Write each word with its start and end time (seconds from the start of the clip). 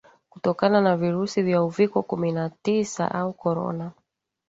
kutokana 0.29 0.81
na 0.81 0.97
virusi 0.97 1.41
vya 1.41 1.63
uviko 1.63 2.01
kumi 2.03 2.31
na 2.31 2.49
tisa 2.49 3.11
au 3.11 3.33
Corona 3.33 3.91